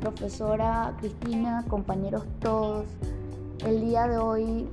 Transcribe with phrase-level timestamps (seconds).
[0.00, 2.86] profesora Cristina, compañeros todos.
[3.64, 4.68] El día de hoy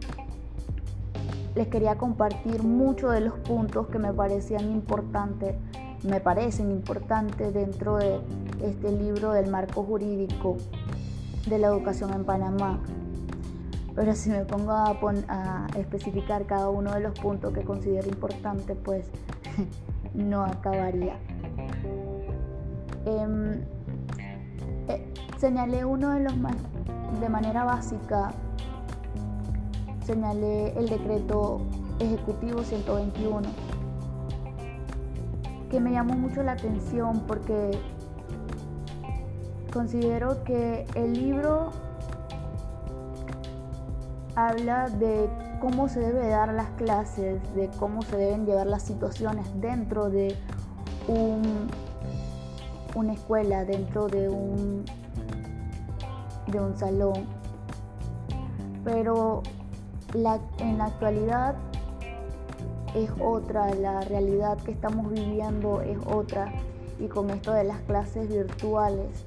[1.55, 5.55] les quería compartir muchos de los puntos que me parecían importantes,
[6.03, 8.19] me parecen importantes dentro de
[8.61, 10.57] este libro del marco jurídico
[11.47, 12.79] de la educación en Panamá.
[13.95, 19.07] Pero si me pongo a, especificar cada uno de los puntos que considero importantes, pues
[20.13, 21.17] no acabaría.
[23.05, 23.61] Em,
[25.45, 26.55] señalé uno de los más,
[27.21, 28.31] de manera básica,
[30.03, 31.61] señalé el decreto
[31.99, 33.43] ejecutivo 121,
[35.69, 37.79] que me llamó mucho la atención porque
[39.71, 41.69] considero que el libro
[44.35, 45.29] habla de
[45.61, 50.35] cómo se debe dar las clases, de cómo se deben llevar las situaciones dentro de
[51.07, 51.67] un,
[52.95, 54.85] una escuela, dentro de un,
[56.55, 57.25] de un salón.
[58.83, 59.43] Pero
[60.59, 61.55] en la actualidad
[62.95, 66.51] es otra, la realidad que estamos viviendo es otra
[66.99, 69.25] y con esto de las clases virtuales,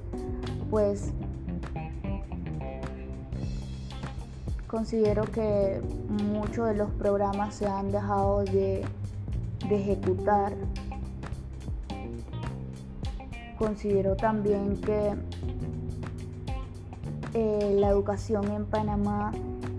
[0.69, 1.13] pues
[4.69, 8.85] Considero que muchos de los programas se han dejado de,
[9.67, 10.53] ejecutar.
[13.57, 15.15] Considero también que
[17.33, 19.31] eh, la educación en Panamá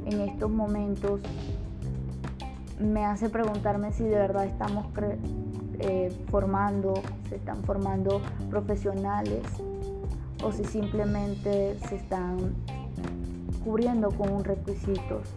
[0.06, 1.20] en estos momentos
[2.78, 4.86] me hace preguntarme si de verdad estamos
[5.80, 6.94] eh, formando,
[7.28, 9.42] se están formando profesionales
[10.42, 12.54] o si simplemente se están
[13.64, 15.28] cubriendo con requisitos.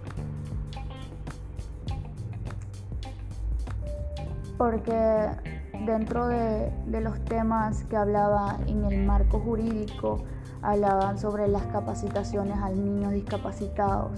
[4.58, 5.53] Porque
[5.86, 10.24] dentro de, los temas que hablaba en el marco jurídico,
[10.62, 14.12] hablaban sobre las capacitaciones al niños discapacitados.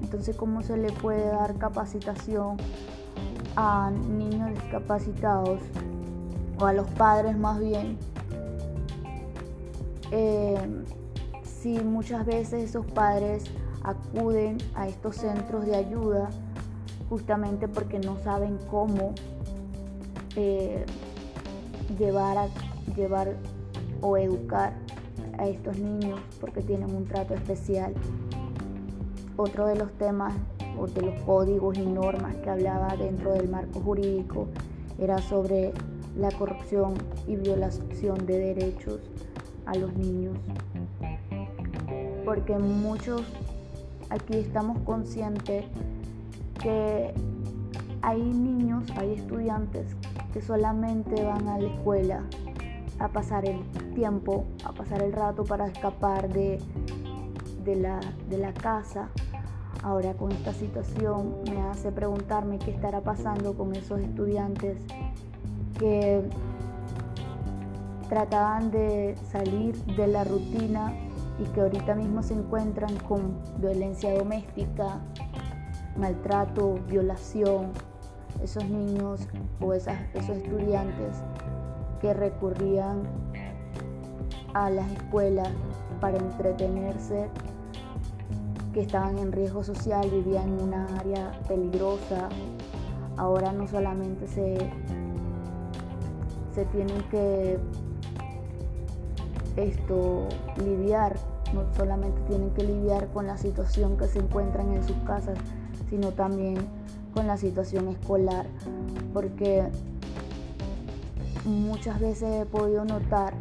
[0.00, 2.56] Entonces, ¿cómo se le puede dar capacitación
[3.56, 5.60] a niños discapacitados
[6.58, 7.98] o a los padres más bien?
[10.10, 10.84] Eh,
[11.42, 13.44] si muchas veces esos padres
[13.82, 16.28] acuden a estos centros de ayuda
[17.08, 19.14] justamente porque no saben cómo
[20.36, 20.84] eh,
[21.98, 22.48] llevar,
[22.96, 23.36] llevar
[24.00, 24.74] o educar
[25.38, 27.94] a estos niños porque tienen un trato especial.
[29.36, 30.34] Otro de los temas
[30.78, 34.48] o de los códigos y normas que hablaba dentro del marco jurídico
[34.98, 35.72] era sobre
[36.16, 36.94] la corrupción
[37.26, 39.00] y violación de derechos
[39.66, 40.36] a los niños
[42.24, 43.22] porque muchos
[44.10, 45.64] aquí estamos conscientes
[46.62, 47.12] que
[48.02, 49.86] hay niños, hay estudiantes
[50.32, 52.24] que solamente van a la escuela
[52.98, 53.60] a pasar el
[53.94, 56.58] tiempo, a pasar el rato para escapar de,
[57.64, 59.08] de, la, de la casa.
[59.82, 64.78] Ahora con esta situación me hace preguntarme qué estará pasando con esos estudiantes
[65.78, 66.22] que
[68.08, 70.92] trataban de salir de la rutina
[71.40, 75.00] y que ahorita mismo se encuentran con violencia doméstica,
[75.96, 77.72] maltrato, violación,
[78.42, 79.28] esos niños
[79.60, 81.22] o esos estudiantes
[82.00, 83.02] que recurrían
[84.54, 85.48] a las escuelas
[86.00, 87.28] para entretenerse,
[88.72, 92.28] que estaban en riesgo social, vivían en una área peligrosa.
[93.16, 94.56] Ahora no solamente se,
[96.54, 97.58] se tienen que
[99.56, 100.26] esto
[100.64, 101.16] lidiar,
[101.54, 105.38] no solamente tienen que lidiar con la situación que se encuentran en sus casas,
[105.88, 106.56] sino también
[107.12, 108.46] con la situación escolar,
[109.12, 109.64] porque
[111.44, 113.34] muchas veces he podido notar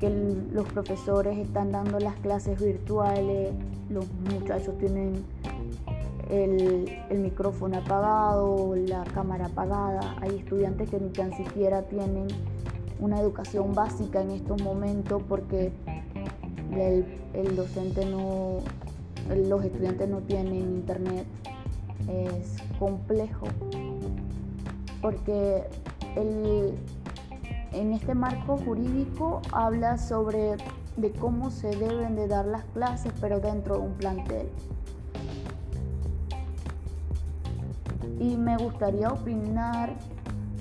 [0.00, 0.10] que
[0.52, 3.52] los profesores están dando las clases virtuales,
[3.88, 5.24] los muchachos tienen
[6.28, 12.26] el, el, micrófono apagado, la cámara apagada, hay estudiantes que ni tan siquiera tienen
[12.98, 15.72] una educación básica en estos momentos porque
[16.76, 18.58] el, docente no,
[19.34, 21.26] los estudiantes no tienen internet.
[22.08, 23.46] Es complejo
[25.00, 25.64] porque
[27.72, 30.56] en este marco jurídico habla sobre
[30.96, 34.48] de cómo se deben de dar las clases pero dentro de un plantel.
[38.20, 39.94] Y me gustaría opinar,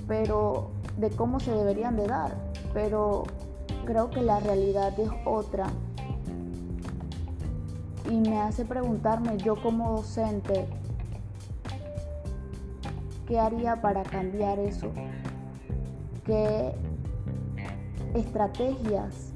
[0.08, 2.36] pero de cómo se deberían de dar,
[2.74, 3.24] pero
[3.86, 5.68] creo que la realidad es otra.
[8.10, 10.68] Y me hace preguntarme yo como docente,
[13.32, 14.92] ¿qué haría para cambiar eso?
[16.26, 16.76] ¿Qué
[18.14, 19.32] estrategias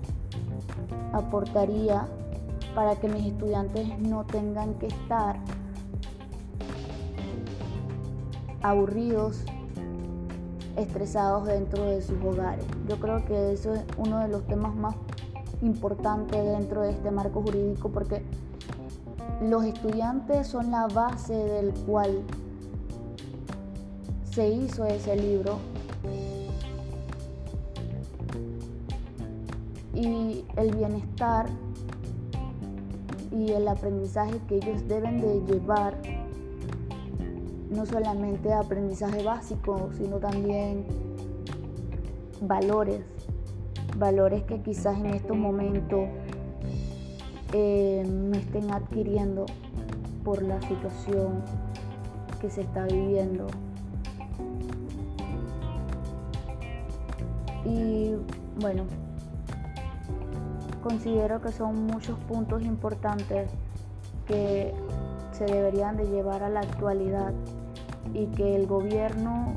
[1.13, 2.05] aportaría
[2.75, 5.39] para que mis estudiantes no tengan que estar
[8.63, 9.45] aburridos,
[10.75, 12.65] estresados dentro de sus hogares.
[12.89, 14.95] Yo creo que eso es uno de los temas más
[15.61, 18.23] importantes dentro de este marco jurídico porque
[19.41, 22.25] los estudiantes son la base del cual
[24.35, 25.59] se hizo ese libro
[29.93, 31.45] y el bienestar
[33.31, 35.95] y el aprendizaje que ellos deben de llevar,
[37.69, 40.85] no solamente aprendizaje básico, sino también
[42.41, 43.05] valores,
[43.97, 46.09] valores que quizás en estos momentos
[47.53, 49.45] eh, me estén adquiriendo
[50.25, 51.41] por la situación
[52.41, 53.47] que se está viviendo.
[57.65, 58.15] Y
[58.61, 58.83] bueno,
[60.83, 63.49] considero que son muchos puntos importantes
[64.27, 64.73] que
[65.31, 67.33] se deberían de llevar a la actualidad
[68.13, 69.53] y que el gobierno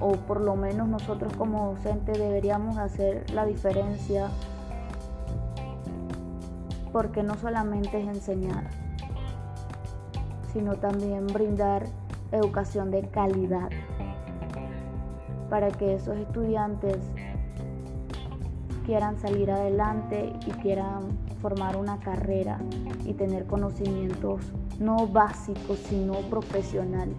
[0.00, 4.28] o por lo menos nosotros como docentes deberíamos hacer la diferencia
[6.92, 8.68] porque no solamente es enseñar,
[10.52, 11.86] sino también brindar
[12.32, 13.70] educación de calidad
[15.48, 16.98] para que esos estudiantes
[18.86, 22.60] quieran salir adelante y quieran formar una carrera
[23.04, 24.40] y tener conocimientos
[24.78, 27.16] no básicos, sino profesionales.